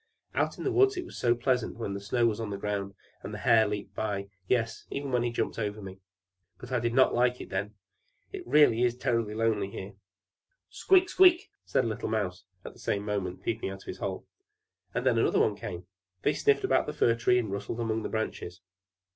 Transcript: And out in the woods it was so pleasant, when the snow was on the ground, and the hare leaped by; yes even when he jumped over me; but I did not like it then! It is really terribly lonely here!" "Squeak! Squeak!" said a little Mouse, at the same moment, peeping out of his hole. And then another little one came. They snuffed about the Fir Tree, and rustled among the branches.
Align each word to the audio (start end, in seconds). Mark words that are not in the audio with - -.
And 0.33 0.41
out 0.41 0.57
in 0.57 0.63
the 0.63 0.71
woods 0.71 0.97
it 0.97 1.05
was 1.05 1.15
so 1.19 1.35
pleasant, 1.35 1.77
when 1.77 1.93
the 1.93 2.01
snow 2.01 2.25
was 2.25 2.39
on 2.39 2.49
the 2.49 2.57
ground, 2.57 2.95
and 3.21 3.31
the 3.31 3.37
hare 3.45 3.67
leaped 3.67 3.93
by; 3.93 4.29
yes 4.47 4.87
even 4.89 5.11
when 5.11 5.21
he 5.21 5.29
jumped 5.29 5.59
over 5.59 5.79
me; 5.79 5.99
but 6.57 6.71
I 6.71 6.79
did 6.79 6.95
not 6.95 7.13
like 7.13 7.39
it 7.39 7.51
then! 7.51 7.75
It 8.31 8.39
is 8.39 8.47
really 8.47 8.91
terribly 8.93 9.35
lonely 9.35 9.69
here!" 9.69 9.93
"Squeak! 10.71 11.07
Squeak!" 11.07 11.51
said 11.65 11.83
a 11.85 11.87
little 11.87 12.09
Mouse, 12.09 12.45
at 12.65 12.73
the 12.73 12.79
same 12.79 13.05
moment, 13.05 13.43
peeping 13.43 13.69
out 13.69 13.83
of 13.83 13.87
his 13.87 13.99
hole. 13.99 14.25
And 14.91 15.05
then 15.05 15.19
another 15.19 15.37
little 15.37 15.47
one 15.49 15.55
came. 15.55 15.85
They 16.23 16.33
snuffed 16.33 16.63
about 16.63 16.87
the 16.87 16.93
Fir 16.93 17.13
Tree, 17.13 17.37
and 17.37 17.51
rustled 17.51 17.79
among 17.79 18.01
the 18.01 18.09
branches. 18.09 18.59